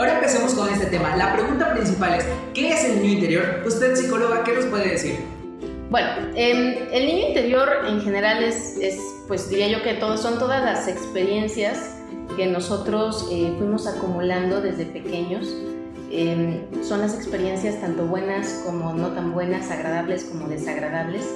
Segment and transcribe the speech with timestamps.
[0.00, 1.14] ahora empecemos con este tema.
[1.16, 3.62] La pregunta principal es, ¿qué es el niño interior?
[3.66, 5.16] Usted, psicóloga, ¿qué nos puede decir?
[5.90, 10.38] Bueno, em, el niño interior en general es, es, pues diría yo que todo, son
[10.38, 11.96] todas las experiencias
[12.34, 15.54] que nosotros eh, fuimos acumulando desde pequeños.
[16.10, 21.26] Em, son las experiencias tanto buenas como no tan buenas, agradables como desagradables,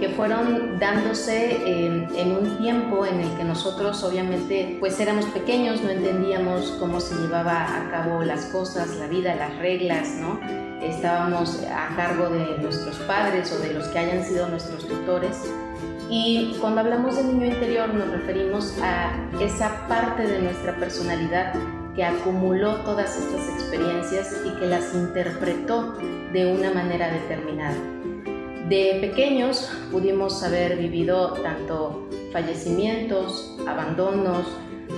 [0.00, 5.90] que fueron dándose en un tiempo en el que nosotros obviamente pues éramos pequeños, no
[5.90, 10.40] entendíamos cómo se llevaba a cabo las cosas, la vida, las reglas, ¿no?
[10.82, 15.42] Estábamos a cargo de nuestros padres o de los que hayan sido nuestros tutores.
[16.10, 21.54] Y cuando hablamos del niño interior nos referimos a esa parte de nuestra personalidad
[21.94, 25.96] que acumuló todas estas experiencias y que las interpretó
[26.32, 27.76] de una manera determinada.
[28.68, 34.46] De pequeños pudimos haber vivido tanto fallecimientos, abandonos,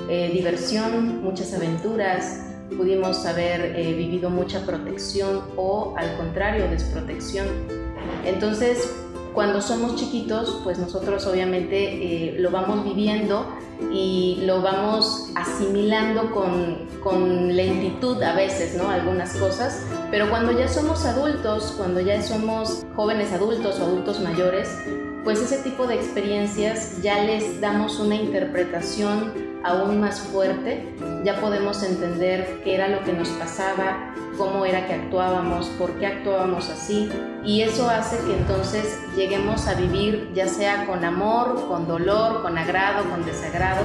[0.09, 7.46] eh, diversión, muchas aventuras, pudimos haber eh, vivido mucha protección o al contrario desprotección.
[8.24, 8.95] Entonces,
[9.37, 13.46] cuando somos chiquitos, pues nosotros obviamente eh, lo vamos viviendo
[13.92, 18.88] y lo vamos asimilando con, con, lentitud a veces, ¿no?
[18.88, 24.74] Algunas cosas, pero cuando ya somos adultos, cuando ya somos jóvenes adultos o adultos mayores,
[25.23, 29.34] pues ese tipo de experiencias ya les damos una interpretación
[29.67, 34.95] aún más fuerte, ya podemos entender qué era lo que nos pasaba, cómo era que
[34.95, 37.11] actuábamos, por qué actuábamos así,
[37.45, 42.57] y eso hace que entonces lleguemos a vivir ya sea con amor, con dolor, con
[42.57, 43.83] agrado, con desagrado,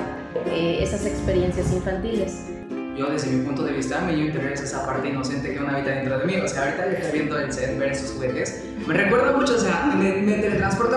[0.48, 2.48] eh, esas experiencias infantiles.
[2.96, 5.92] Yo desde mi punto de vista, mi interior es esa parte inocente que aún habita
[5.92, 6.36] dentro de mí.
[6.36, 9.58] O sea, ahorita que estoy viendo el set, ver esos juguetes, me recuerda mucho, o
[9.58, 10.38] sea, me, me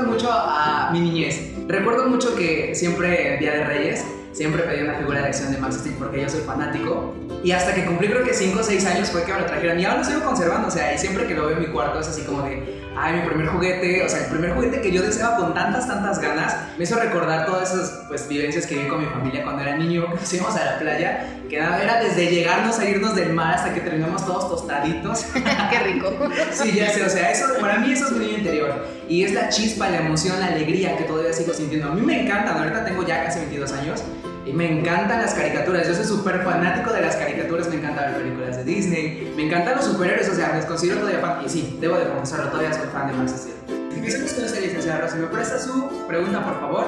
[0.07, 1.53] mucho a mi niñez.
[1.69, 5.59] Recuerdo mucho que siempre, en Día de Reyes, siempre pedí una figura de acción de
[5.59, 7.15] Max Steel porque yo soy fanático.
[7.43, 9.79] Y hasta que cumplí creo que 5 o 6 años fue que me lo trajeron.
[9.79, 12.01] Y ahora lo sigo conservando, o sea, y siempre que lo veo en mi cuarto
[12.01, 15.03] es así como de, ay, mi primer juguete, o sea, el primer juguete que yo
[15.03, 19.00] deseaba con tantas, tantas ganas, me hizo recordar todas esas pues, vivencias que vi con
[19.00, 22.78] mi familia cuando era niño, que nos íbamos a la playa, que era desde llegarnos
[22.78, 25.25] a irnos del mar hasta que terminamos todos tostaditos.
[25.70, 26.12] Qué rico.
[26.53, 28.87] sí, ya sé, o sea, eso, para mí eso es mi niño interior.
[29.09, 31.88] Y es la chispa, la emoción, la alegría que todavía sigo sintiendo.
[31.88, 34.03] A mí me encantan, ahorita tengo ya casi 22 años
[34.47, 35.87] y me encantan las caricaturas.
[35.87, 37.69] Yo soy súper fanático de las caricaturas.
[37.69, 39.32] Me encantan ver películas de Disney.
[39.37, 40.28] Me encantan los superhéroes.
[40.28, 41.44] O sea, me considero todavía fan.
[41.44, 43.54] Y sí, debo de confesarlo, todavía soy fan de Max Steel.
[43.94, 46.84] Empecemos con esta licenciada Si ¿Me presta su pregunta, por favor?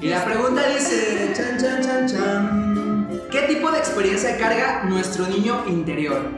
[0.00, 2.71] Y la pregunta dice: chan, chan, chan, chan.
[3.32, 6.28] ¿Qué tipo de experiencia carga nuestro niño interior?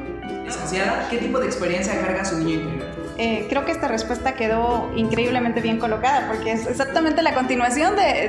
[0.45, 2.87] Licenciada, ¿qué tipo de experiencia carga su niño interior?
[3.19, 8.29] Eh, creo que esta respuesta quedó increíblemente bien colocada porque es exactamente la continuación de,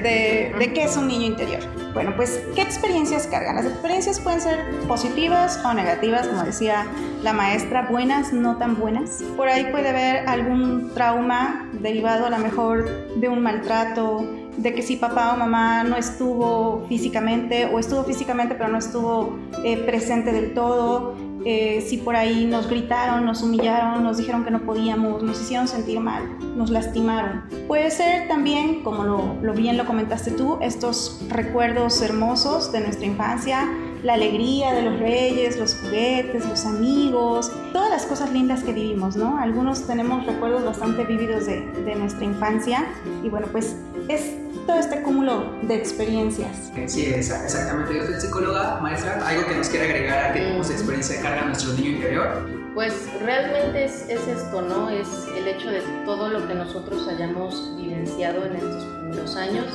[0.58, 1.60] de, qué es un niño interior.
[1.94, 3.56] Bueno, pues, ¿qué experiencias cargan?
[3.56, 6.88] Las experiencias pueden ser positivas o negativas, como decía
[7.22, 9.24] la maestra, buenas, no tan buenas.
[9.38, 14.28] Por ahí puede haber algún trauma derivado a lo mejor de un maltrato,
[14.58, 19.38] de que si papá o mamá no estuvo físicamente o estuvo físicamente pero no estuvo
[19.64, 21.16] eh, presente del todo,
[21.48, 25.68] eh, si por ahí nos gritaron, nos humillaron, nos dijeron que no podíamos, nos hicieron
[25.68, 26.24] sentir mal,
[26.58, 27.44] nos lastimaron.
[27.68, 33.70] Puede ser también, como lo, bien lo comentaste tú, estos recuerdos hermosos de nuestra infancia,
[34.02, 39.16] la alegría de los reyes, los juguetes, los amigos, todas las cosas lindas que vivimos,
[39.16, 39.38] ¿no?
[39.38, 42.88] Algunos tenemos recuerdos bastante vívidos de, de nuestra infancia
[43.24, 43.76] y bueno, pues
[44.10, 44.34] es
[44.66, 46.72] todo este cúmulo de experiencias.
[46.88, 47.96] Sí, exactamente.
[47.96, 51.46] Yo soy psicóloga, maestra, ¿algo que nos quiere agregar a qué tipo de experiencia carga
[51.46, 52.50] nuestro niño interior?
[52.74, 54.90] Pues realmente es, es, esto, ¿no?
[54.90, 55.08] Es
[55.38, 59.66] el hecho de todo lo que nosotros hayamos vivenciado en estos primeros años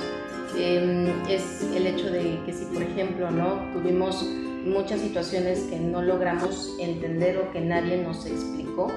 [0.57, 3.61] Em, es el hecho de que si, por ejemplo, ¿no?
[3.73, 4.25] tuvimos
[4.65, 8.89] muchas situaciones que no logramos entender o que nadie nos explicó,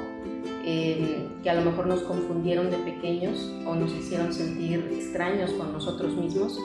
[0.66, 5.74] em, que a lo mejor nos confundieron de pequeños o nos hicieron sentir extraños con
[5.74, 6.58] nosotros mismos.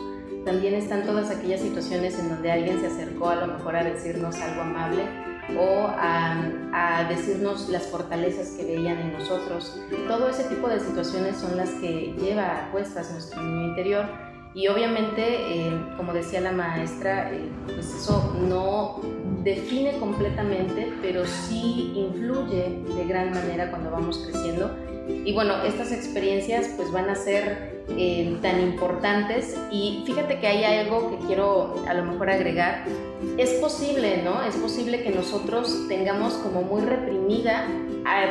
[0.45, 4.37] También están todas aquellas situaciones en donde alguien se acercó a lo mejor a decirnos
[4.37, 5.03] algo amable
[5.59, 6.37] o a,
[6.73, 9.81] a, decirnos las fortalezas que veían en nosotros.
[10.07, 14.07] Todo ese tipo de situaciones son las que lleva a cuestas nuestro niño interior
[14.55, 19.01] y obviamente, eh, como decía la maestra, eh, pues eso no
[19.43, 24.71] define completamente, pero sí influye de gran manera cuando vamos creciendo.
[25.09, 30.79] Y bueno, estas experiencias pues van a ser eh, tan importantes y fíjate que hay
[30.79, 32.85] algo que quiero a lo mejor agregar.
[33.39, 34.43] Es posible, ¿no?
[34.43, 37.67] Es posible que nosotros tengamos como muy reprimida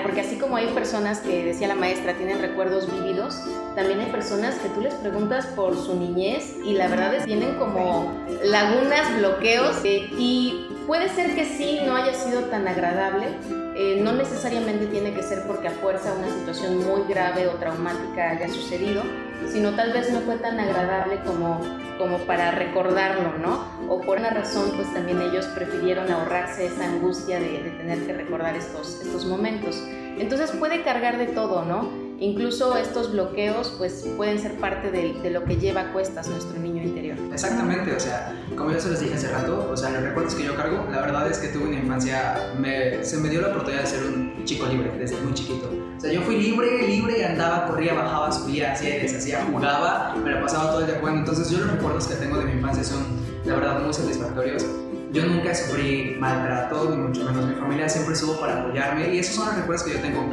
[0.04, 3.40] porque así como hay personas que, decía la maestra, tienen recuerdos vívidos,
[3.76, 7.28] también hay personas que tú les preguntas por su niñez y la verdad es que
[7.28, 8.12] tienen como
[8.44, 13.28] lagunas, bloqueos eh, y puede ser que sí no haya sido tan agradable,
[13.76, 18.32] eh, no necesariamente tiene que ser porque a fuerza una situación muy grave o traumática
[18.32, 19.04] haya sucedido,
[19.52, 21.60] sino tal vez no fue tan agradable como,
[22.00, 23.68] como para recordarlo, ¿no?
[23.90, 28.14] O por una razón, pues también ellos prefirieron ahorrarse esa angustia de, de tener que
[28.14, 29.84] recordar estos, estos momentos.
[30.18, 32.07] Entonces puede cargar de todo, ¿no?
[32.20, 36.82] Incluso estos bloqueos pues pueden ser parte de, lo que lleva a cuestas nuestro niño
[36.82, 37.18] interior.
[37.32, 40.46] Exactamente, o sea, como yo se les dije hace rato, o sea, los recuerdos que
[40.46, 42.54] yo cargo, la verdad es que tuve una infancia,
[43.02, 45.70] se me dio la oportunidad de ser un chico libre desde muy chiquito.
[45.98, 50.42] O sea, yo fui libre, libre, andaba, corría, bajaba, subía, hacía, deshacía, jugaba, me la
[50.42, 51.20] pasaba todo el día jugando.
[51.20, 53.04] Entonces yo los recuerdos que tengo de mi infancia son,
[53.46, 54.66] la verdad, muy satisfactorios.
[55.12, 59.36] Yo nunca sufrí maltrato, ni mucho menos mi familia siempre estuvo para apoyarme y esos
[59.36, 60.30] son los recuerdos que yo tengo.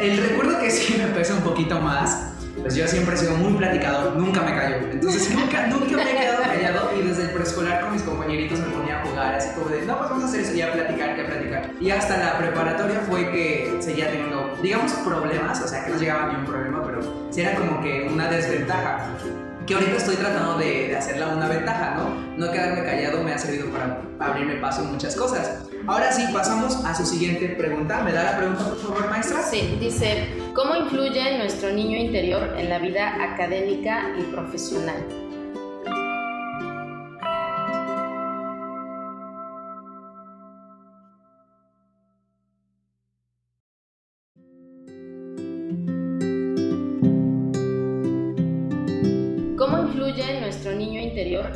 [0.00, 3.54] El recuerdo que sí me pesa un poquito más, pues yo siempre he sido muy
[3.54, 4.76] platicador, nunca me callo.
[4.90, 8.66] Entonces nunca, nunca me he quedado callado y desde el preescolar con mis compañeritos me
[8.66, 11.26] ponía a jugar así como de, no, pues vamos a hacer eso, ya platicar, ya
[11.26, 11.70] platicar.
[11.80, 16.32] Y hasta la preparatoria fue que seguía teniendo, digamos, problemas, o sea, que no llegaba
[16.32, 17.00] ni un problema, pero
[17.30, 19.08] sí era como que una desventaja
[19.68, 22.14] que ahorita estoy tratando de, hacerla una ventaja, ¿no?
[22.38, 25.68] No quedarme callado me ha servido para abrirme paso en muchas cosas.
[25.86, 28.02] Ahora sí, pasamos a su siguiente pregunta.
[28.02, 29.42] ¿Me da la pregunta, por favor, maestra?
[29.42, 35.27] Sí, dice, ¿cómo influye nuestro niño interior en la vida académica y profesional?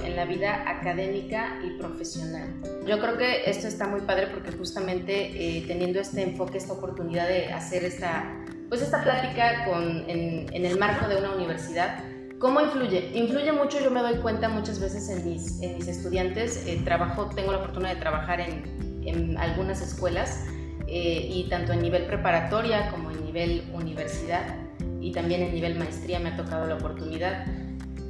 [0.05, 2.49] En la vida académica y profesional.
[2.87, 7.29] Yo creo que esto está muy padre porque justamente eh, teniendo este enfoque, esta oportunidad
[7.29, 8.25] de hacer esta,
[8.69, 12.05] pues esta plática con, en, el marco de una universidad,
[12.39, 13.13] ¿Cómo influye?
[13.15, 17.31] Influye mucho, yo me doy cuenta muchas veces en mis, en mis estudiantes, eh, trabajo,
[17.37, 18.65] tengo la fortuna de trabajar en,
[19.07, 20.45] en algunas escuelas
[20.89, 24.57] eh, y tanto en nivel preparatoria como en nivel universidad
[25.01, 27.47] y también en nivel maestría me ha tocado la oportunidad.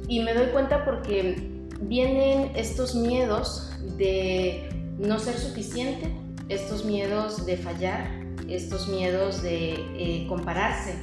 [0.07, 1.52] Y me doy cuenta porque
[1.87, 6.11] vienen estos miedos de no ser suficiente,
[6.49, 8.09] estos miedos de fallar,
[8.47, 10.95] estos miedos de eh, compararse.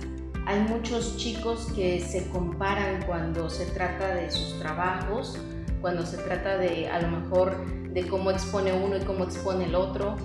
[0.47, 5.37] Hay muchos chicos que se comparan cuando se trata de sus trabajos,
[5.81, 7.57] cuando se trata de a lo mejor
[7.93, 10.17] de cómo expone uno y cómo expone el otro.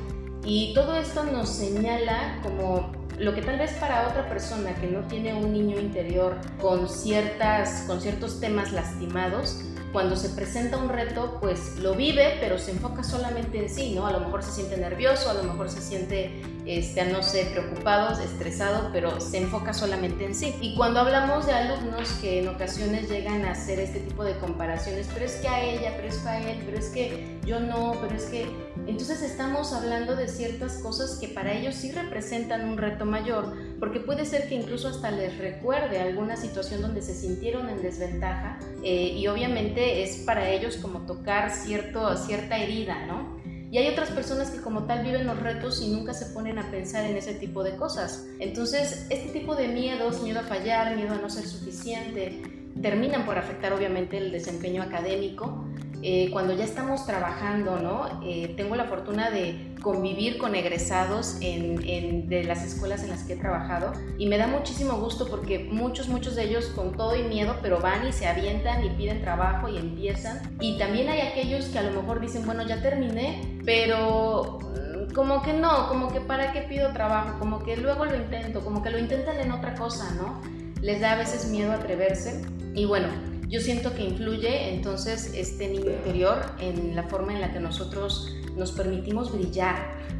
[0.43, 5.01] Y todo esto nos señala como lo que tal vez para otra persona que no
[5.07, 9.63] tiene un niño interior con, ciertas, con ciertos temas lastimados,
[9.95, 14.06] cuando se presenta un reto, pues lo vive, pero se enfoca solamente en sí, ¿no?
[14.06, 18.19] A lo mejor se siente nervioso, a lo mejor se siente, este, no sé, preocupado,
[18.21, 20.56] estresado, pero se enfoca solamente en sí.
[20.62, 25.07] Y cuando hablamos de alumnos que en ocasiones llegan a hacer este tipo de comparaciones,
[25.13, 27.95] pero es que a ella, pero es que a él, pero es que yo no,
[28.01, 28.47] pero es que...
[28.88, 34.00] Entonces estamos hablando de ciertas cosas que para ellos sí representan un reto mayor, porque
[34.00, 39.13] puede ser que incluso hasta les recuerde alguna situación donde se sintieron en desventaja eh,
[39.15, 43.34] y obviamente es para ellos como tocar cierto, cierta herida, ¿no?
[43.75, 46.72] Y hay otras personas que como tal viven los retos y nunca se ponen a
[46.72, 48.25] pensar en ese tipo de cosas.
[48.39, 52.42] Entonces, este tipo de miedos, miedo a fallar, miedo a no ser suficiente,
[52.81, 55.66] terminan por afectar obviamente el desempeño académico
[56.01, 58.21] eh, cuando ya estamos trabajando, ¿no?
[58.24, 63.34] Eh, tengo la fortuna de convivir con egresados en, de las escuelas en las que
[63.34, 67.24] he trabajado y me da muchísimo gusto porque muchos, muchos de ellos con todo y
[67.24, 70.41] miedo, pero van y se avientan y piden trabajo y empiezan.
[70.60, 75.43] Y también hay aquellos que a lo mejor dicen, bueno, ya terminé, pero mm, como
[75.43, 78.89] que no, como que para qué pido trabajo, como que luego lo intento, como que
[78.89, 80.41] lo intentan en otra cosa, ¿no?
[80.81, 82.43] Les da a veces miedo atreverse
[82.74, 83.08] y bueno,
[83.47, 88.35] yo siento que influye entonces este niño interior en la forma en la que nosotros
[88.55, 89.75] nos permitimos brillar,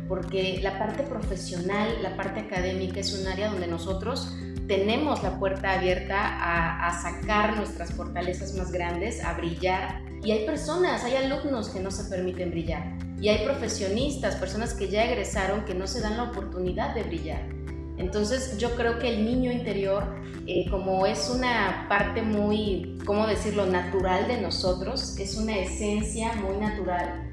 [0.08, 4.36] porque la parte profesional, la parte académica es un área donde nosotros
[4.68, 10.02] tenemos la puerta abierta a, a, sacar nuestras fortalezas más grandes, a brillar.
[10.24, 12.98] Y hay personas, hay alumnos que no se permiten brillar.
[13.22, 17.55] Y hay profesionistas, personas que ya egresaron, que no se dan la oportunidad de brillar.
[17.98, 20.04] Entonces yo creo que el niño interior,
[20.48, 26.58] eh, como es una parte muy, ¿cómo decirlo?, natural de nosotros, es una esencia muy
[26.58, 27.30] natural.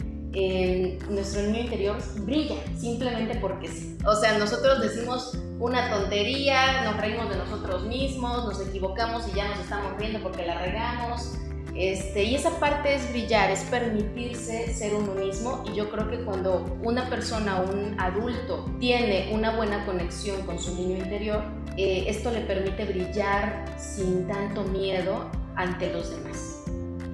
[1.10, 3.98] nuestro niño interior brilla simplemente porque sí.
[4.06, 9.48] O sea, nosotros decimos una tontería, nos reímos de nosotros mismos, nos equivocamos y ya
[9.48, 11.36] nos estamos riendo porque la regamos
[11.74, 16.18] este, y esa parte es brillar, es permitirse ser uno mismo y yo creo que
[16.18, 21.42] cuando una persona, un adulto, tiene una buena conexión con su niño interior,
[21.76, 26.64] eh, esto le permite brillar sin tanto miedo ante los demás.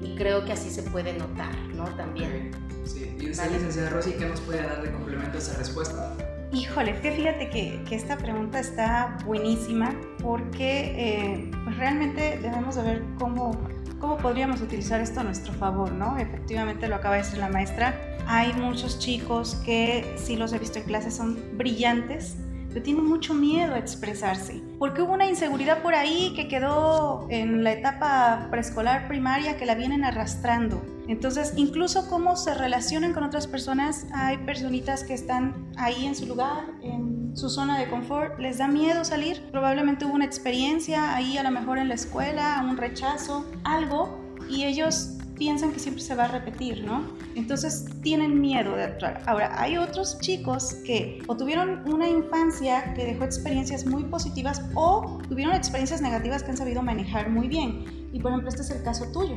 [0.03, 1.85] Y creo que así se puede notar, ¿no?
[1.97, 2.51] También.
[2.85, 6.17] Sí, y ¿Y usted, licenciada Rosy, qué nos puede dar de complemento a esa respuesta?
[6.51, 12.83] Híjole, que fíjate que, que, esta pregunta está buenísima porque eh, pues realmente debemos de
[12.83, 13.51] ver cómo,
[13.99, 16.19] cómo podríamos utilizar esto a nuestro favor, ¿no?
[16.19, 17.95] Efectivamente lo acaba de decir la maestra,
[18.27, 22.37] hay muchos chicos que sí los he visto en clase, son brillantes,
[22.69, 27.65] pero tienen mucho miedo a expresarse, porque hubo una inseguridad por ahí que quedó en
[27.65, 30.85] la etapa preescolar primaria que la vienen arrastrando.
[31.09, 36.27] Entonces, incluso cómo se relacionan con otras personas, hay personitas que están ahí en su
[36.27, 41.39] lugar, en su zona de confort, les da miedo salir, probablemente hubo una experiencia ahí
[41.39, 44.19] a lo mejor en la escuela, un rechazo, algo,
[44.51, 47.05] y ellos piensan que siempre se va a repetir, ¿no?
[47.37, 49.23] Entonces tienen miedo de actuar.
[49.27, 55.21] Ahora, hay otros chicos que o tuvieron una infancia que dejó experiencias muy positivas o
[55.29, 57.85] tuvieron experiencias negativas que han sabido manejar muy bien.
[58.13, 59.37] Y por ejemplo, este es el caso tuyo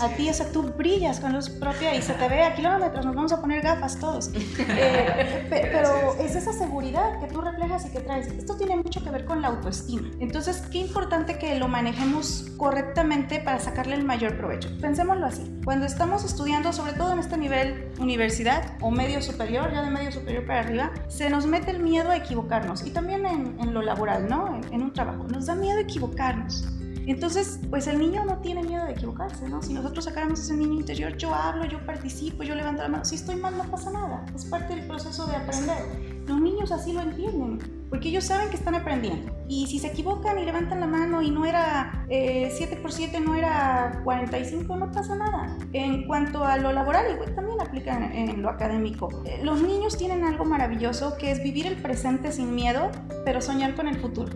[0.00, 3.04] a ti, o sea, tú brillas con luz propia y se te ve a kilómetros,
[3.04, 4.30] nos vamos a poner gafas todos.
[4.80, 8.26] Eh, pero es esa seguridad que tú reflejas y que traes.
[8.28, 10.08] Esto tiene mucho que ver con la autoestima.
[10.20, 14.68] Entonces, qué importante que lo manejemos correctamente para sacarle el mayor provecho.
[14.80, 15.50] Pensémoslo así.
[15.64, 20.12] Cuando estamos estudiando, sobre todo en este nivel universidad o medio superior, ya de medio
[20.12, 22.86] superior para arriba, se nos mete el miedo a equivocarnos.
[22.86, 24.54] Y también en, lo laboral, ¿no?
[24.54, 25.24] En, en un trabajo.
[25.24, 26.77] Nos da miedo equivocarnos.
[27.08, 29.62] Entonces, pues el niño no tiene miedo de equivocarse, ¿no?
[29.62, 33.14] Si nosotros sacáramos ese niño interior, yo hablo, yo participo, yo levanto la mano, si
[33.14, 36.22] estoy mal no pasa nada, es parte del proceso de aprender.
[36.26, 39.32] Los niños así lo entienden, porque ellos saben que están aprendiendo.
[39.48, 43.20] Y si se equivocan y levantan la mano y no era 7 eh, por 7,
[43.20, 45.56] no era 45, no pasa nada.
[45.72, 49.08] En cuanto a lo laboral, igual también aplica en, en lo académico.
[49.24, 52.90] Eh, los niños tienen algo maravilloso que es vivir el presente sin miedo,
[53.24, 54.28] pero soñar con el futuro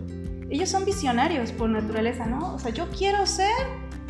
[0.53, 2.53] ellos son visionarios por naturaleza, ¿no?
[2.53, 3.49] O sea, yo quiero ser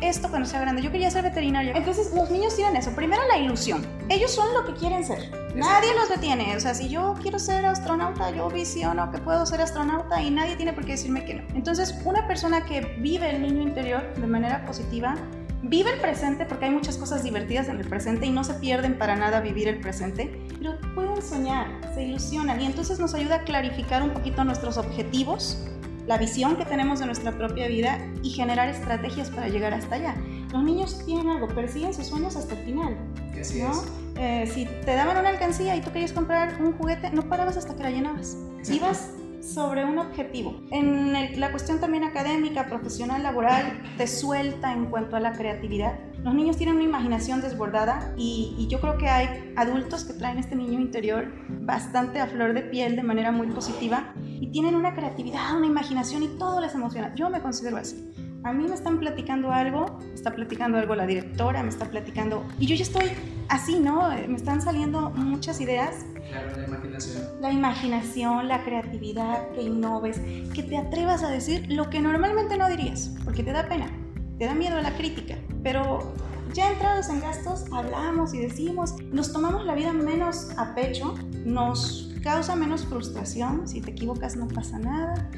[0.00, 1.72] esto cuando sea grande, yo quería ser veterinaria.
[1.74, 2.94] Entonces los niños tienen eso.
[2.94, 3.86] Primero la ilusión.
[4.10, 5.30] Ellos son lo que quieren ser.
[5.54, 6.54] Nadie los detiene.
[6.54, 10.56] O sea, si yo quiero ser astronauta, yo visiono que puedo ser astronauta y nadie
[10.56, 11.42] tiene por qué decirme que no.
[11.54, 15.14] Entonces una persona que vive el niño interior de manera positiva,
[15.62, 18.98] vive el presente porque hay muchas cosas divertidas en el presente y no se pierden
[18.98, 23.44] para nada vivir el presente, pero pueden soñar, se ilusionan y entonces nos ayuda a
[23.44, 25.66] clarificar un poquito nuestros objetivos
[26.06, 30.16] la visión que tenemos de nuestra propia vida y generar estrategias para llegar hasta allá.
[30.52, 32.96] Los niños tienen algo, persiguen sus sueños hasta el final.
[33.60, 33.82] ¿no?
[34.16, 37.74] Eh, si te daban una alcancía y tú querías comprar un juguete, no parabas hasta
[37.74, 38.36] que la llenabas.
[38.70, 39.10] Ibas
[39.44, 40.60] sobre un objetivo.
[40.70, 45.98] En la cuestión también académica, profesional, laboral, te suelta en cuanto a la creatividad.
[46.22, 50.38] Los niños tienen una imaginación desbordada y, y, yo creo que hay adultos que traen
[50.38, 54.94] este niño interior bastante a flor de piel de manera muy positiva y tienen una
[54.94, 57.14] creatividad, una imaginación y todo les emociona.
[57.14, 58.10] Yo me considero así.
[58.42, 62.66] A mí me están platicando algo, está platicando algo la directora, me está platicando y
[62.66, 63.04] yo ya estoy
[63.48, 64.08] así, ¿no?
[64.08, 67.22] Me están saliendo muchas ideas Claro, la imaginación.
[67.40, 70.20] La imaginación, la creatividad, que innoves,
[70.54, 73.90] que te atrevas a decir lo que normalmente no dirías, porque te da pena,
[74.38, 76.14] te da miedo a la crítica, pero
[76.52, 82.14] ya entrados en gastos, hablamos y decimos, nos tomamos la vida menos a pecho, nos
[82.22, 85.30] causa menos frustración, si te equivocas no pasa nada,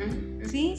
[0.49, 0.77] ¿sí?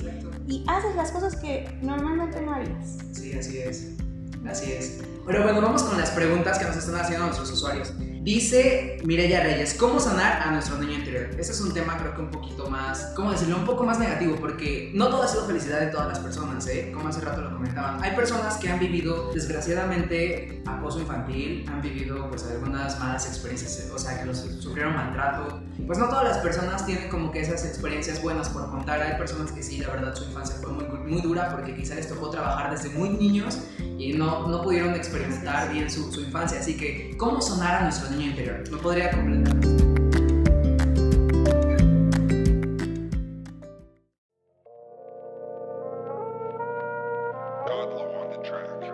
[0.48, 2.98] Y haces las cosas que normalmente no harías.
[3.12, 3.98] Sí, así es,
[4.46, 5.00] así es.
[5.26, 7.92] Pero bueno, vamos con las preguntas que nos están haciendo nuestros usuarios.
[8.28, 11.30] Dice Mireya Reyes, ¿cómo sanar a nuestro niño interior?
[11.40, 13.56] Ese es un tema creo que un poquito más, ¿cómo decirlo?
[13.56, 16.92] Un poco más negativo porque no todo ha sido felicidad de todas las personas, ¿eh?
[16.94, 18.04] Como hace rato lo comentaban.
[18.04, 23.98] Hay personas que han vivido desgraciadamente acoso infantil, han vivido pues algunas malas experiencias, o
[23.98, 25.62] sea, que los sufrieron maltrato.
[25.86, 29.02] Pues no todas las personas tienen como que esas experiencias buenas por contar.
[29.02, 32.10] Hay personas que sí, la verdad, su infancia fue muy, muy dura porque quizá les
[32.10, 33.60] tocó trabajar desde muy niños
[33.98, 36.60] y no, no pudieron experimentar bien su, su infancia.
[36.60, 38.64] Así que, ¿cómo sonar a nuestro niño interior.
[38.70, 39.56] No podría completar.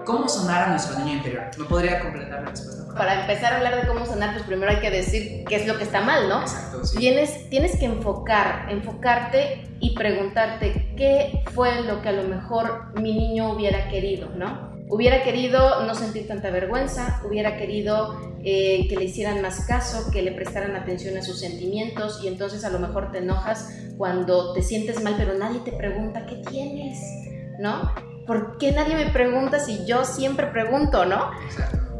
[0.05, 1.43] ¿Cómo sonar a nuestro niño interior?
[1.57, 2.93] No podría completar la respuesta.
[2.93, 5.77] Para empezar a hablar de cómo sonar, pues primero hay que decir qué es lo
[5.77, 6.41] que está mal, ¿no?
[6.41, 6.97] Exacto, sí.
[6.97, 13.13] Tienes, tienes que enfocar, enfocarte y preguntarte qué fue lo que a lo mejor mi
[13.13, 14.72] niño hubiera querido, ¿no?
[14.89, 20.21] Hubiera querido no sentir tanta vergüenza, hubiera querido eh, que le hicieran más caso, que
[20.21, 24.61] le prestaran atención a sus sentimientos y entonces a lo mejor te enojas cuando te
[24.61, 26.99] sientes mal, pero nadie te pregunta qué tienes,
[27.59, 27.91] ¿no?
[28.27, 31.31] ¿Por qué nadie me pregunta si yo siempre pregunto, ¿no?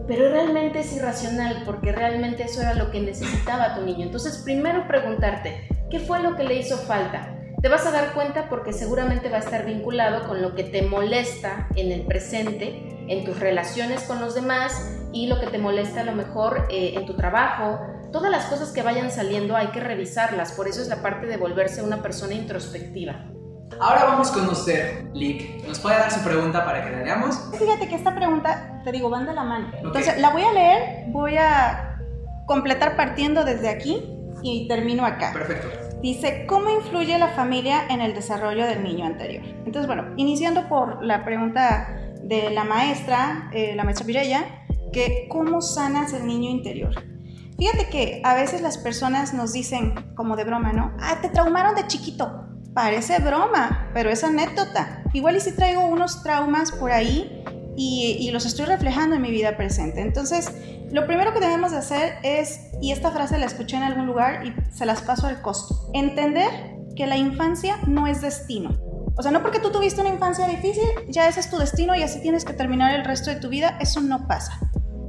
[0.07, 4.05] Pero realmente es irracional porque realmente eso era lo que necesitaba tu niño.
[4.05, 7.39] Entonces primero preguntarte, ¿qué fue lo que le hizo falta?
[7.63, 10.81] Te vas a dar cuenta porque seguramente va a estar vinculado con lo que te
[10.81, 16.01] molesta en el presente, en tus relaciones con los demás y lo que te molesta
[16.01, 17.79] a lo mejor eh, en tu trabajo.
[18.11, 21.37] Todas las cosas que vayan saliendo hay que revisarlas, por eso es la parte de
[21.37, 23.31] volverse una persona introspectiva.
[23.79, 25.65] Ahora vamos con usted, Lick.
[25.65, 27.39] ¿Nos puede dar su pregunta para que la leamos?
[27.57, 29.71] Fíjate que esta pregunta, te digo, van de la mano.
[29.81, 31.97] Entonces, la voy a leer, voy a
[32.45, 34.03] completar partiendo desde aquí
[34.41, 35.31] y termino acá.
[35.31, 35.82] Perfecto.
[36.03, 39.41] Dice, ¿cómo influye la familia en el desarrollo del niño anterior?
[39.65, 45.61] Entonces, bueno, iniciando por la pregunta de la maestra, eh, la maestra Pireya, que ¿cómo
[45.61, 46.93] sanas el niño interior?
[47.57, 50.91] Fíjate que a veces las personas nos dicen, como de broma, ¿no?
[50.99, 52.49] Ah, te traumaron de chiquito.
[52.73, 55.05] Parece broma, pero es anécdota.
[55.13, 57.45] Igual y si traigo unos traumas por ahí
[57.75, 60.01] y, los estoy reflejando en mi vida presente.
[60.01, 60.51] Entonces,
[60.91, 64.45] lo primero que debemos de hacer es, y esta frase la escuché en algún lugar
[64.45, 66.49] y se las paso al costo, entender
[66.95, 68.77] que la infancia no es destino.
[69.15, 72.01] O sea, no porque tú tuviste una infancia difícil, ya ese es tu destino y
[72.01, 74.59] así tienes que terminar el resto de tu vida, eso no pasa.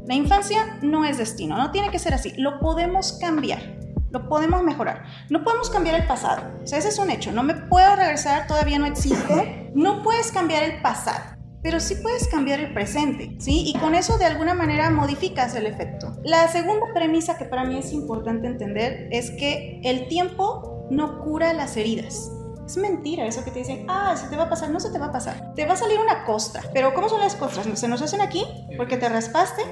[0.06, 4.62] La infancia no es destino, no tiene que ser así, lo podemos cambiar lo podemos
[4.62, 5.02] mejorar.
[5.28, 7.32] No podemos cambiar el pasado, o sea, ese es un hecho.
[7.32, 9.72] No me puedo regresar, todavía no existe.
[9.74, 11.33] No puedes cambiar el pasado,
[11.64, 13.64] pero sí puedes cambiar el presente, ¿sí?
[13.66, 16.14] Y con eso de alguna manera modificas el efecto.
[16.22, 21.54] La segunda premisa que para mí es importante entender es que el tiempo no cura
[21.54, 22.30] las heridas.
[22.66, 24.98] Es mentira eso que te dicen, ah, se te va a pasar, no se te
[24.98, 25.54] va a pasar.
[25.54, 26.62] Te va a salir una costra.
[26.74, 27.66] Pero ¿cómo son las costras?
[27.78, 28.44] ¿Se nos hacen aquí?
[28.76, 29.62] Porque te raspaste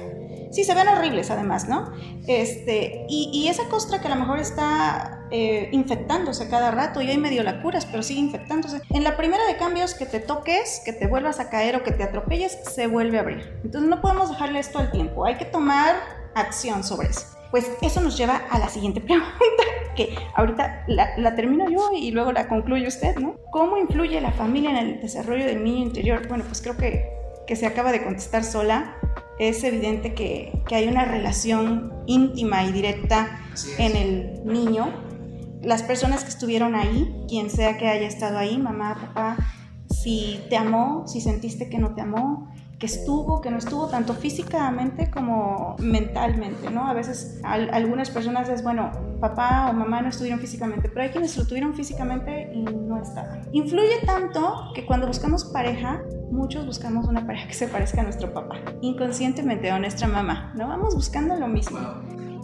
[0.53, 1.91] Sí, se ven horribles además, ¿no?
[2.27, 7.17] Este, y, esa costra que a lo mejor está eh, infectándose cada rato y hay
[7.17, 8.81] medio la curas, pero sigue infectándose.
[8.91, 11.91] En la primera de cambios que te toques, que te vuelvas a caer o que
[11.91, 13.59] te atropelles, se vuelve a abrir.
[13.63, 15.95] Entonces no podemos dejarle esto al tiempo, hay que tomar
[16.35, 17.25] acción sobre eso.
[17.49, 19.33] Pues eso nos lleva a la siguiente pregunta,
[19.95, 23.35] que ahorita la, la, termino yo y luego la concluye usted, ¿no?
[23.51, 26.27] ¿Cómo influye la familia en el desarrollo del niño interior?
[26.27, 27.09] Bueno, pues creo que,
[27.47, 28.97] que se acaba de contestar sola
[29.39, 33.39] es evidente que, que hay una relación íntima y directa
[33.77, 35.12] en el niño.
[35.63, 39.37] Las personas que estuvieron ahí, quien sea que haya estado ahí, mamá, papá,
[39.89, 42.51] si te amó, si sentiste que no te amó,
[42.83, 46.85] que estuvo, que no estuvo, tanto físicamente como mentalmente, ¿no?
[46.85, 51.37] A veces algunas personas es, bueno, papá o mamá no estuvieron físicamente, pero hay quienes
[51.37, 53.47] lo tuvieron físicamente y no estaban.
[53.53, 58.33] Influye tanto que cuando buscamos pareja, muchos buscamos una pareja que se parezca a nuestro
[58.33, 60.67] papá, inconscientemente o a nuestra mamá, ¿no?
[60.67, 61.79] Vamos buscando lo mismo.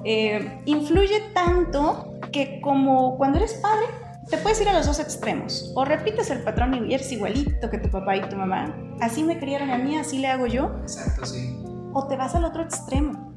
[0.06, 3.86] Eh, influye tanto que como cuando eres padre,
[4.30, 5.72] te puedes ir a los dos extremos.
[5.76, 8.76] O repites el patrón y eres igualito que tu papá y tu mamá.
[9.02, 10.72] Así me criaron a mí, así le hago yo.
[10.82, 11.58] Exacto, sí.
[11.94, 13.34] O te vas al otro extremo.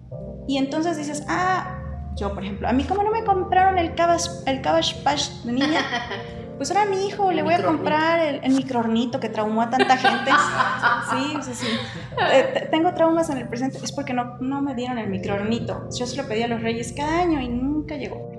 [0.46, 1.78] Y entonces dices, ah,
[2.16, 5.80] yo por ejemplo, a mí como no me compraron el Cabbage, el Patch de niña,
[6.62, 9.70] pues ahora a mi hijo le voy a comprar el, el microornito que traumó a
[9.70, 10.30] tanta gente.
[11.10, 11.66] sí, sí, sí.
[12.32, 15.88] Eh, tengo traumas en el presente, es porque no, no me dieron el microornito.
[15.98, 18.30] Yo se lo pedí a los reyes cada año y nunca llegó.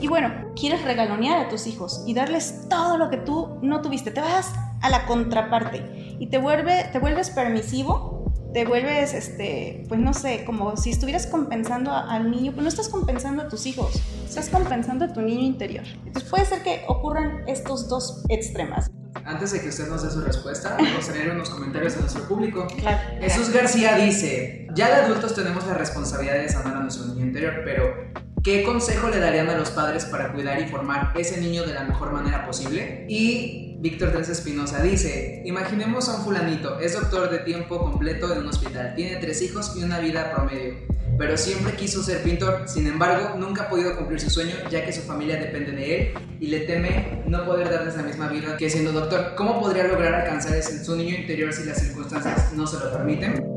[0.00, 4.12] Y bueno, quieres regalonear a tus hijos y darles todo lo que tú no tuviste.
[4.12, 8.21] Te vas a la contraparte y te, vuelve, te vuelves permisivo,
[8.52, 12.88] te vuelves, este, pues no sé, como si estuvieras compensando al niño, pues no estás
[12.88, 15.84] compensando a tus hijos, estás compensando a tu niño interior.
[16.04, 18.90] Entonces puede ser que ocurran estos dos extremas.
[19.24, 22.26] Antes de que usted nos dé su respuesta, vamos a leer unos comentarios a nuestro
[22.28, 22.66] público.
[23.20, 27.62] Jesús García dice, ya de adultos tenemos la responsabilidad de sanar a nuestro niño interior,
[27.64, 28.12] pero
[28.42, 31.84] ¿Qué consejo le darían a los padres para cuidar y formar ese niño de la
[31.84, 33.06] mejor manera posible?
[33.08, 38.38] Y Víctor Teresa Espinosa dice, imaginemos a un fulanito, es doctor de tiempo completo en
[38.38, 40.74] un hospital, tiene tres hijos y una vida promedio,
[41.18, 44.92] pero siempre quiso ser pintor, sin embargo nunca ha podido cumplir su sueño ya que
[44.92, 48.70] su familia depende de él y le teme no poder darles la misma vida que
[48.70, 49.34] siendo doctor.
[49.36, 53.51] ¿Cómo podría lograr alcanzar ese, su niño interior si las circunstancias no se lo permiten?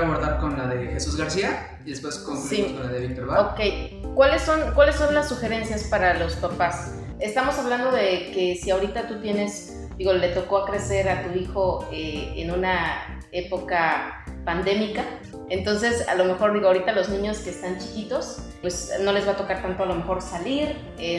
[0.00, 3.26] ¿Quiere primero abordar con la de Jesús García y después concluimos con la de Víctor
[3.26, 3.40] Bar?
[3.52, 6.94] Ok, ¿Cuáles son, ¿cuáles son las sugerencias para los papás?
[7.18, 11.38] Estamos hablando de que si ahorita tú tienes, digo, le tocó a crecer a tu
[11.38, 15.04] hijo eh, en una época pandémica,
[15.50, 19.32] entonces a lo mejor digo, ahorita los niños que están chiquitos, pues no les va
[19.32, 20.76] a tocar tanto a lo mejor salir,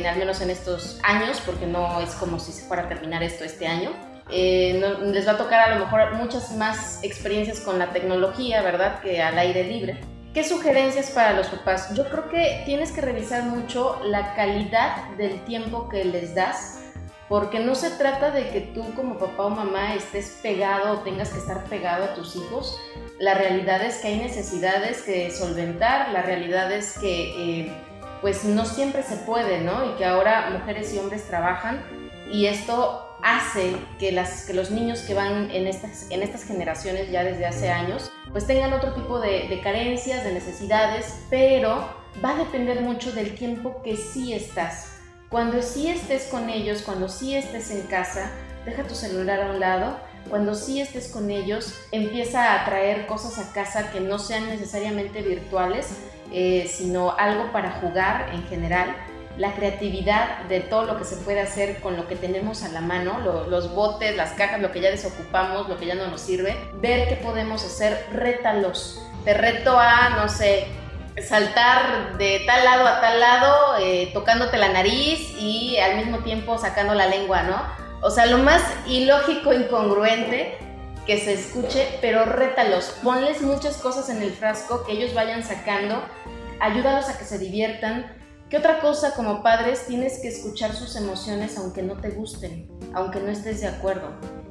[0.08, 3.44] al menos en estos años, porque no es como si se fuera a terminar esto
[3.44, 3.92] este año
[4.32, 9.02] eh, les va a tocar a lo mejor muchas más experiencias con la tecnología, ¿verdad?
[9.02, 10.00] Que al aire libre.
[10.34, 11.94] ¿Qué sugerencias para los papás?
[11.94, 16.80] Yo creo que tienes que revisar mucho la calidad del tiempo que les das,
[17.28, 21.30] porque no se trata de que tú como papá o mamá estés pegado o tengas
[21.30, 22.80] que estar pegado a tus hijos.
[23.20, 27.62] La realidad es que hay necesidades que solventar, la realidad es que...
[27.62, 27.72] Eh,
[28.22, 29.92] pues no siempre se puede, ¿no?
[29.92, 31.82] Y que ahora mujeres y hombres trabajan
[32.32, 37.10] y esto hace que, las, que los niños que van en estas, en estas generaciones
[37.12, 41.86] ya desde hace años, pues tengan otro tipo de, carencias, de necesidades, pero
[42.24, 44.98] va a depender mucho del tiempo que sí estás.
[45.30, 48.32] Cuando sí estés con ellos, cuando sí estés en casa,
[48.66, 49.98] deja tu celular a un lado.
[50.30, 55.22] Cuando sí estés con ellos, empieza a traer cosas a casa que no sean necesariamente
[55.22, 55.90] virtuales,
[56.32, 58.96] eh, sino algo para jugar en general
[59.38, 62.82] la creatividad de todo lo que se puede hacer con lo que tenemos a la
[62.82, 66.56] mano, los botes, las cajas, lo que ya desocupamos, lo que ya no nos sirve,
[66.76, 69.02] ver qué podemos hacer, rétalos.
[69.24, 70.68] Te reto a, no sé,
[71.28, 76.58] saltar de tal lado a tal lado, eh, tocándote la nariz y al mismo tiempo
[76.58, 77.62] sacando la lengua, ¿no?
[78.02, 80.58] O sea, lo más ilógico, incongruente
[81.06, 86.02] que se escuche, pero rétalos, ponles muchas cosas en el frasco que ellos vayan sacando,
[86.60, 88.21] ayúdalos a que se diviertan,
[88.52, 93.22] ¿Qué otra cosa como padres tienes que escuchar sus emociones aunque no te gusten, aunque
[93.22, 94.10] no estés de acuerdo?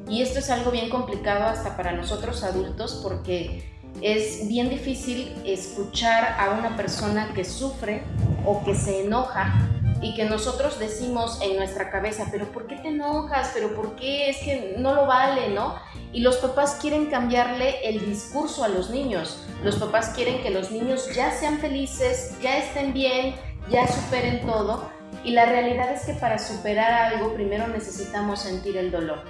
[0.08, 3.62] Y esto es algo bien complicado hasta para nosotros adultos porque
[4.00, 8.02] es bien difícil escuchar a una persona que sufre
[8.46, 9.68] o que se enoja
[10.00, 13.50] y que nosotros decimos en nuestra cabeza, pero ¿por qué te enojas?
[13.52, 14.30] ¿Pero por qué?
[14.30, 15.74] Es que no lo vale, ¿no?
[16.14, 19.46] Y los papás quieren cambiarle el discurso a los niños.
[19.62, 23.34] Los papás quieren que los niños ya sean felices, ya estén bien,
[23.70, 24.90] ya superen todo.
[25.24, 29.22] Y la realidad es que para superar algo primero necesitamos sentir el dolor.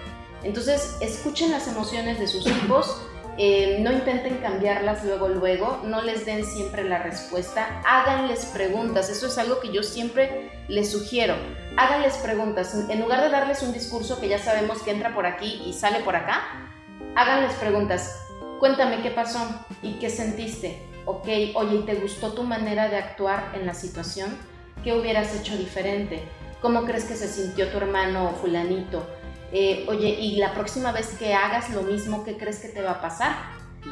[0.43, 3.01] Entonces, escuchen las emociones de sus hijos,
[3.37, 9.29] eh, no intenten cambiarlas luego, luego, no les den siempre la respuesta, háganles preguntas, eso
[9.29, 11.37] es algo que yo siempre les sugiero,
[11.77, 15.63] háganles preguntas, en lugar de darles un discurso que ya sabemos que entra por aquí
[15.65, 16.71] y sale por acá,
[17.17, 18.27] háganles preguntas,
[18.59, 19.41] cuéntame qué pasó
[19.83, 24.37] y qué sentiste, ok, oye, ¿y te gustó tu manera de actuar en la situación?
[24.83, 26.23] ¿Qué hubieras hecho diferente?
[26.61, 29.07] ¿Cómo crees que se sintió tu hermano fulanito?
[29.53, 32.93] Eh, oye, y la próxima vez que hagas lo mismo, ¿qué crees que te va
[32.93, 33.35] a pasar?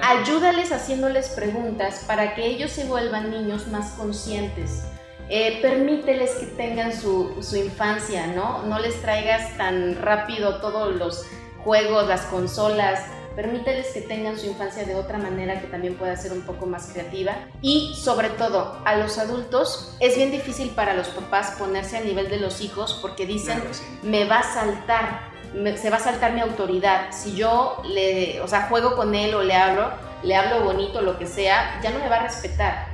[0.02, 4.84] Ayúdales haciéndoles preguntas para que ellos se vuelvan niños más conscientes.
[5.30, 8.62] Eh, permíteles que tengan su, su, infancia, ¿no?
[8.62, 11.26] No les traigas tan rápido todos los
[11.64, 13.00] juegos, las consolas,
[13.36, 16.90] permíteles que tengan su infancia de otra manera que también pueda ser un poco más
[16.92, 17.36] creativa.
[17.62, 22.28] Y sobre todo, a los adultos es bien difícil para los papás ponerse a nivel
[22.28, 23.62] de los hijos porque dicen,
[24.02, 25.30] me va a saltar,
[25.76, 27.08] se va a saltar mi autoridad.
[27.10, 29.90] Si yo le, o sea, juego con él o le hablo,
[30.22, 32.86] le hablo bonito, lo que sea, ya no me va a respetar.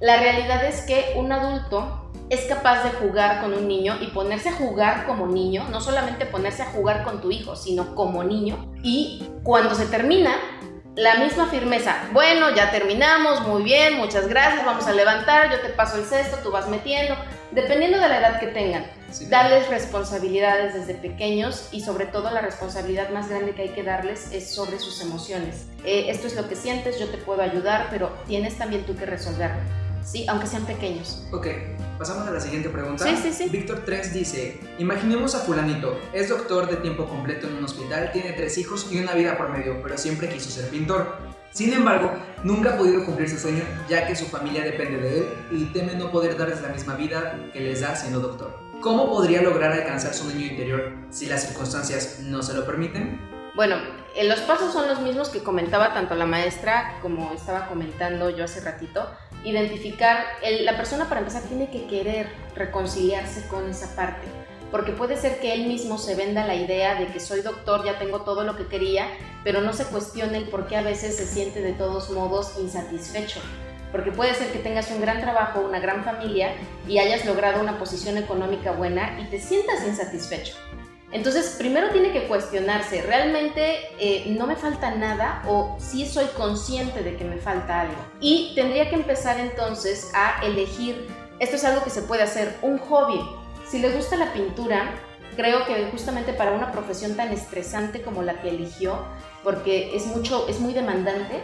[0.00, 4.48] La realidad es que un adulto es capaz de jugar con un niño y ponerse
[4.48, 8.72] a jugar como niño, no solamente ponerse a jugar con tu hijo, sino como niño.
[8.82, 10.32] Y cuando se termina,
[10.96, 15.70] la misma firmeza, bueno, ya terminamos, muy bien, muchas gracias, vamos a levantar, yo te
[15.70, 17.16] paso el cesto, tú vas metiendo,
[17.50, 18.86] dependiendo de la edad que tengan.
[19.28, 24.32] darles responsabilidades desde pequeños y sobre todo la responsabilidad más grande que hay que darles
[24.32, 25.66] es sobre sus emociones.
[25.84, 29.06] Eh, esto es lo que sientes, yo te puedo ayudar, pero tienes también tú que
[29.06, 29.83] resolverlo.
[30.04, 31.24] Sí, aunque sean pequeños.
[31.32, 31.46] Ok,
[31.98, 33.04] pasamos a la siguiente pregunta.
[33.04, 33.48] Sí, sí, sí.
[33.48, 38.32] Víctor 3 dice, imaginemos a fulanito, es doctor de tiempo completo en un hospital, tiene
[38.32, 41.16] tres hijos y una vida por medio, pero siempre quiso ser pintor.
[41.50, 42.12] Sin embargo,
[42.42, 45.94] nunca ha podido cumplir su sueño ya que su familia depende de él y teme
[45.94, 48.58] no poder darles la misma vida que les da siendo doctor.
[48.80, 53.20] ¿Cómo podría lograr alcanzar su niño interior si las circunstancias no se lo permiten?
[53.54, 53.76] Bueno,
[54.22, 58.60] los pasos son los mismos que comentaba tanto la maestra como estaba comentando yo hace
[58.60, 59.08] ratito
[59.44, 60.24] identificar,
[60.62, 64.26] la persona para empezar tiene que querer reconciliarse con esa parte,
[64.70, 67.98] porque puede ser que él mismo se venda la idea de que soy doctor, ya
[67.98, 69.06] tengo todo lo que quería,
[69.44, 73.40] pero no se cuestione el por qué a veces se siente de todos modos insatisfecho.
[73.92, 76.52] Porque puede ser que tengas un gran trabajo, una gran familia
[76.88, 80.56] y hayas logrado una posición económica buena y te sientas insatisfecho.
[81.14, 87.04] Entonces, primero tiene que cuestionarse, ¿realmente eh, no me falta nada o sí soy consciente
[87.04, 87.94] de que me falta algo?
[88.20, 91.06] Y tendría que empezar entonces a elegir,
[91.38, 93.24] esto es algo que se puede hacer, un hobby.
[93.64, 94.90] Si le gusta la pintura,
[95.36, 98.98] creo que justamente para una profesión tan estresante como la que eligió,
[99.44, 101.42] porque es, mucho, es muy demandante,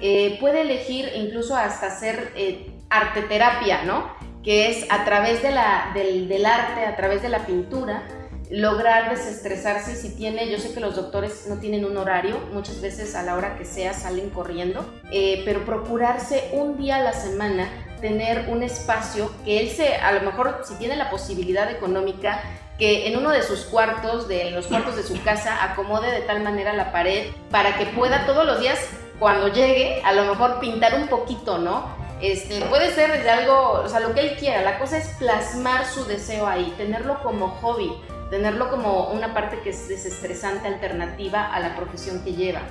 [0.00, 4.12] eh, puede elegir incluso hasta hacer eh, arteterapia, ¿no?
[4.44, 8.04] Que es a través de la, del, del arte, a través de la pintura,
[8.50, 13.14] lograr desestresarse si tiene, yo sé que los doctores no tienen un horario, muchas veces
[13.14, 17.68] a la hora que sea salen corriendo, eh, pero procurarse un día a la semana
[18.00, 22.40] tener un espacio que él se, a lo mejor si tiene la posibilidad económica,
[22.78, 26.42] que en uno de sus cuartos, de los cuartos de su casa, acomode de tal
[26.42, 28.78] manera la pared para que pueda todos los días,
[29.18, 31.96] cuando llegue, a lo mejor pintar un poquito, ¿no?
[32.20, 34.62] Este, puede ser desde algo, o sea, lo que él quiera.
[34.62, 37.92] La cosa es plasmar su deseo ahí, tenerlo como hobby,
[38.30, 42.62] tenerlo como una parte que es desestresante, alternativa a la profesión que lleva.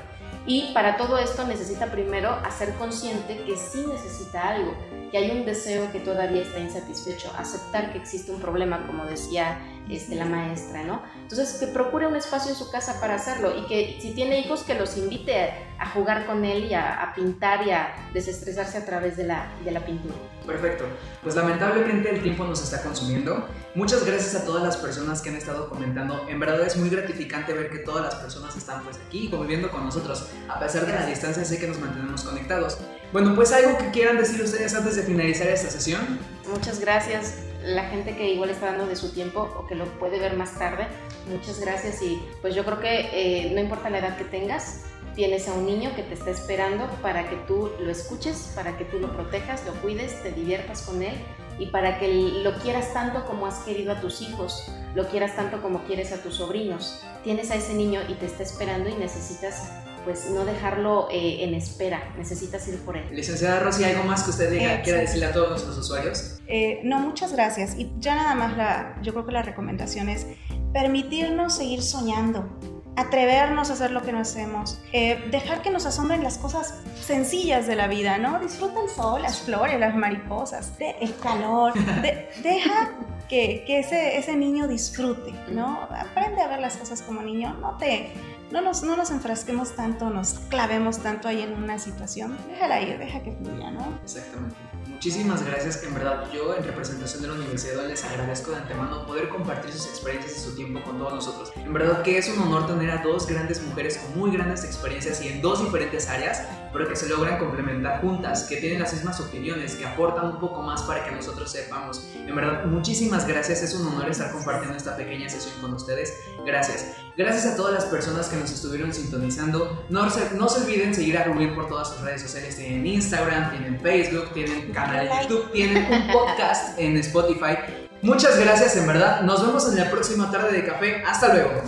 [0.45, 4.73] Y para todo esto necesita primero hacer consciente que sí necesita algo,
[5.11, 9.59] que hay un deseo que todavía está insatisfecho, aceptar que existe un problema, como decía
[9.89, 11.01] este, la maestra, ¿no?
[11.21, 14.63] Entonces, que procure un espacio en su casa para hacerlo y que si tiene hijos,
[14.63, 19.15] que los invite a, jugar con él y a, pintar y a desestresarse a través
[19.17, 20.15] de la, de la pintura.
[20.45, 20.85] Perfecto.
[21.23, 23.47] Pues lamentablemente el tiempo nos está consumiendo.
[23.75, 26.25] Muchas gracias a todas las personas que han estado comentando.
[26.27, 29.85] En verdad es muy gratificante ver que todas las personas están pues aquí conviviendo con
[29.85, 30.27] nosotros.
[30.47, 32.77] A pesar de la distancia, sé que nos mantenemos conectados.
[33.11, 36.19] Bueno, pues algo que quieran decir ustedes antes de finalizar esta sesión.
[36.49, 40.19] Muchas gracias la gente que igual está dando de su tiempo o que lo puede
[40.19, 40.87] ver más tarde,
[41.29, 45.47] muchas gracias y pues yo creo que eh, no importa la edad que tengas, tienes
[45.47, 48.99] a un niño que te está esperando para que tú lo escuches, para que tú
[48.99, 51.15] lo protejas, lo cuides, te diviertas con él
[51.59, 52.07] y para que
[52.43, 56.21] lo quieras tanto como has querido a tus hijos, lo quieras tanto como quieres a
[56.21, 57.01] tus sobrinos.
[57.23, 59.71] Tienes a ese niño y te está esperando y necesitas
[60.07, 63.03] pues no dejarlo eh, en espera, necesitas ir por él.
[63.11, 66.39] Licenciada Rosy, ¿algo más que usted diga, quiera decirle a todos nuestros usuarios?
[66.47, 67.75] Eh, no, muchas gracias.
[67.77, 70.25] Y ya nada más la, yo creo que la recomendación es
[70.71, 72.47] permitirnos seguir soñando,
[72.97, 77.67] atrevernos a hacer lo que no hacemos, eh, dejar que nos asombren las cosas sencillas
[77.67, 78.39] de la vida, ¿no?
[78.39, 81.73] Disfruta el sol, las flores, las mariposas, el calor,
[82.43, 82.91] deja
[83.29, 85.87] que, que, ese, ese niño disfrute, ¿no?
[85.91, 88.11] Aprende a ver las cosas como niño, no te
[88.51, 92.37] no nos, no nos enfrasquemos tanto, nos clavemos tanto ahí en una situación.
[92.49, 93.99] Déjala ir, deja que fluya, ¿no?
[94.03, 94.55] Exactamente.
[94.97, 99.29] Muchísimas gracias, en verdad yo en representación de la universidad les agradezco de antemano poder
[99.29, 101.53] compartir sus experiencias y su tiempo con todos nosotros.
[101.55, 105.23] En verdad que es un honor tener a dos grandes mujeres con muy grandes experiencias
[105.23, 109.19] y en dos diferentes áreas, pero que se logran complementar juntas, que tienen las mismas
[109.19, 112.09] opiniones, que aportan un poco más para que nosotros sepamos.
[112.15, 116.11] En verdad, muchísimas gracias, es un honor estar compartiendo esta pequeña sesión con ustedes.
[116.43, 117.06] Gracias.
[117.17, 119.85] Gracias a todas las personas que nos estuvieron sintonizando.
[119.89, 122.55] No se, no se olviden seguir a Rubén por todas sus redes sociales.
[122.55, 127.57] Tienen Instagram, tienen Facebook, tienen canal de YouTube, tienen un podcast en Spotify.
[128.03, 129.21] Muchas gracias, en verdad.
[129.21, 131.01] Nos vemos en la próxima tarde de café.
[131.07, 131.63] Hasta luego.